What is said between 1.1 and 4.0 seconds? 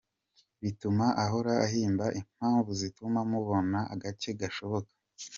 ahora ahimba impamvu zituma mubonana